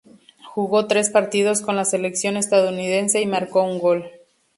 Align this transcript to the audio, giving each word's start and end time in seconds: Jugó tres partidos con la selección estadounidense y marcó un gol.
Jugó 0.55 0.87
tres 0.87 1.11
partidos 1.11 1.61
con 1.61 1.75
la 1.75 1.85
selección 1.85 2.35
estadounidense 2.35 3.21
y 3.21 3.27
marcó 3.27 3.61
un 3.61 3.77
gol. 3.77 4.09